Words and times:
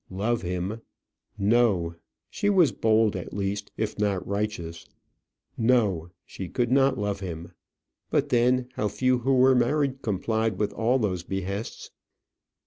Love 0.09 0.41
him? 0.41 0.81
No; 1.37 1.93
she 2.27 2.49
was 2.49 2.71
bold, 2.71 3.15
at 3.15 3.35
least, 3.35 3.71
if 3.77 3.99
not 3.99 4.27
righteous. 4.27 4.87
No; 5.59 6.09
she 6.25 6.49
could 6.49 6.71
not 6.71 6.97
love 6.97 7.19
him. 7.19 7.51
But, 8.09 8.29
then, 8.29 8.67
how 8.73 8.87
few 8.87 9.19
who 9.19 9.35
were 9.35 9.53
married 9.53 10.01
complied 10.01 10.57
with 10.57 10.73
all 10.73 10.97
those 10.97 11.21
behests? 11.21 11.91